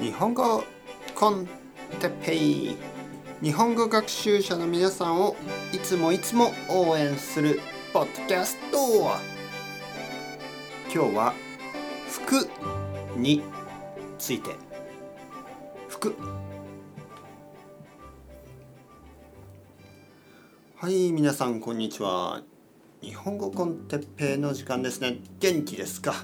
[0.00, 0.64] 日本語
[1.14, 1.46] コン
[2.00, 2.76] テペイ。
[3.42, 5.36] 日本語学習者の皆さんを
[5.74, 7.60] いつもいつも応援する
[7.92, 8.78] ポッドキャスト。
[10.90, 11.34] 今日は
[12.08, 12.48] 服
[13.14, 13.42] に
[14.18, 14.56] ついて。
[15.88, 16.16] 服。
[20.76, 22.40] はい皆さんこんにちは。
[23.02, 25.18] 日本語コンテッペイの時間ですね。
[25.40, 26.14] 元気ですか、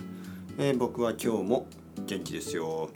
[0.57, 1.67] えー、僕は今日も
[2.07, 2.89] 元気ですよ。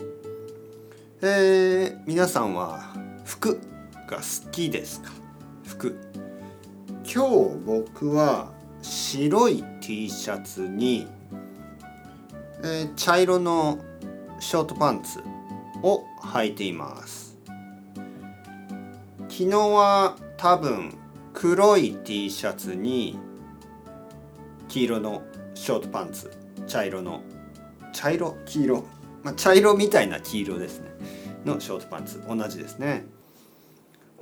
[1.22, 2.94] えー、皆さんは
[3.26, 3.60] 服
[4.08, 5.10] が好きですか？
[5.66, 5.94] 服。
[7.04, 11.06] 今日僕は白い T シャツに、
[12.64, 13.78] えー、茶色の
[14.38, 15.20] ショートパンツ
[15.82, 17.36] を履いています。
[19.28, 20.96] 昨日は多分
[21.34, 23.18] 黒い T シャツに
[24.68, 26.32] 黄色のショートパンツ
[26.66, 27.20] 茶色の
[27.92, 28.84] 茶色黄色、
[29.22, 30.88] まあ、茶色みたいな黄色ですね。
[31.44, 32.22] のショートパンツ。
[32.28, 33.04] 同じですね。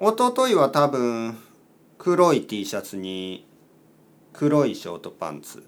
[0.01, 1.37] 一昨日は多分
[1.99, 3.47] 黒い T シャツに
[4.33, 5.65] 黒いショートパンツ。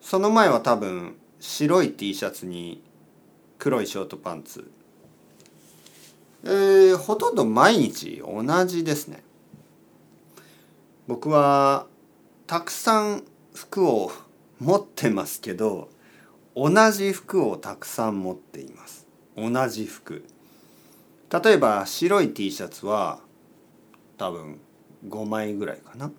[0.00, 2.82] その前は多分白い T シャツに
[3.58, 4.70] 黒いショートパンツ。
[6.44, 9.24] えー、ほとんど毎日同じですね。
[11.08, 11.86] 僕は
[12.46, 14.12] たくさん服を
[14.60, 15.88] 持ってますけど
[16.54, 19.06] 同じ服をたくさん持っています。
[19.36, 20.24] 同じ服。
[21.30, 23.20] 例えば白い T シャツは
[24.16, 24.60] 多分
[25.06, 26.10] 5枚ぐらいかな。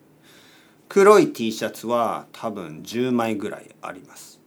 [0.88, 4.40] 黒い T シャツは多分10枚ぐらいあります。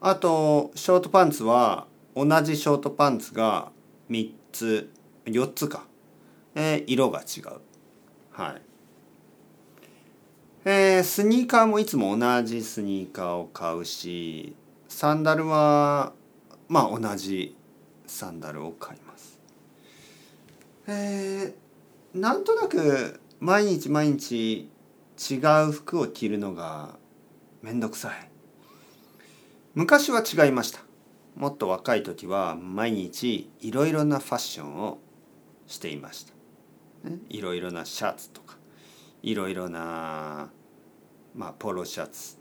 [0.00, 3.70] あとショートパンツは同じショートパンツが
[4.10, 4.90] 3つ
[5.26, 5.86] 4つか、
[6.54, 7.60] えー、色が違う。
[8.32, 8.62] はい。
[10.64, 14.54] えー、スニーカーもいつも同じスニーカーを買うし
[14.88, 16.12] サンダルは
[16.68, 17.56] まあ同じ
[18.06, 19.38] サンダルを買います。
[20.86, 24.70] えー、なんとなく毎日毎日
[25.30, 25.34] 違
[25.68, 26.96] う服を着るのが
[27.62, 28.30] めんどくさい。
[29.74, 30.80] 昔は違いました。
[31.34, 34.98] もっと若い時は毎日いろいろなファッションを
[35.66, 36.24] していまし
[37.04, 38.56] た、ね、いろいろなシャツとか
[39.22, 40.50] いろいろな、
[41.34, 42.36] まあ、ポロシャツ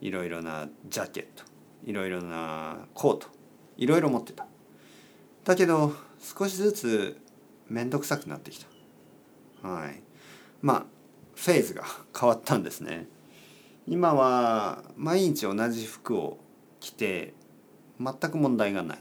[0.00, 1.44] いろいろなジャケット
[1.86, 3.28] いろいろなコート
[3.76, 4.46] いろいろ持ってた。
[5.44, 7.20] だけど少しずつ
[7.68, 8.64] 面倒くさくなってき
[9.62, 9.68] た。
[9.68, 10.02] はい。
[10.62, 10.84] まあ
[11.34, 11.84] フェーズが
[12.18, 13.06] 変わったんですね。
[13.86, 16.38] 今は毎日同じ服を
[16.80, 17.34] 着て
[18.00, 18.98] 全く問題がない、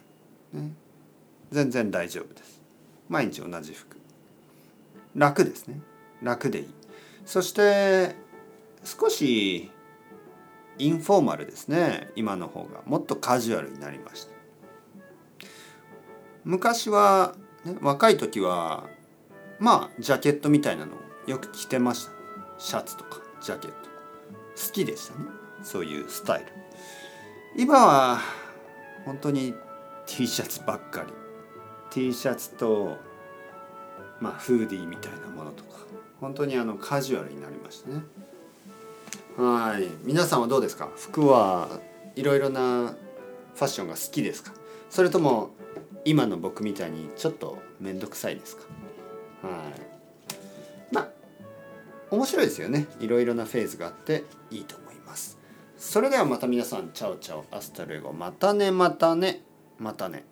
[0.54, 0.72] ね、
[1.52, 2.62] 全然大丈夫です。
[3.08, 3.98] 毎日同じ服。
[5.16, 5.80] 楽ですね。
[6.22, 6.74] 楽でいい。
[7.25, 8.16] そして
[8.84, 9.72] 少し
[10.78, 12.10] インフォーマルですね。
[12.16, 12.81] 今の方が。
[12.86, 14.43] もっとカジュアルになりました。
[16.44, 18.86] 昔は、ね、若い時は
[19.59, 22.12] まあジャケットみたいなのをよく着てました。
[22.58, 23.78] シャツとかジャケット。
[24.56, 25.26] 好きでしたね。
[25.64, 26.48] そういうスタイル。
[27.56, 28.20] 今は
[29.06, 29.54] 本当に
[30.06, 31.14] T シャツばっかり。
[31.92, 32.98] T シャツと
[34.20, 35.70] まあフーディーみたいなものとか。
[36.20, 38.02] 本当にあのカジュアルになりましたね。
[39.38, 39.88] はい。
[40.04, 40.90] 皆さんはどうですか？
[40.96, 41.68] 服は
[42.16, 44.52] いろいろなファッションが好きですか？
[44.90, 45.52] それとも
[46.06, 48.64] 今の僕みたいにちょっと面倒くさいですか？
[49.47, 50.94] はい。
[50.94, 51.09] まあ
[52.12, 52.88] 面白いですよね。
[53.00, 55.38] いろいろなフェーズがあっていいと思います。
[55.78, 59.42] それではまた皆さん ciao ciao hasta luego またねまたね
[59.78, 60.25] またね。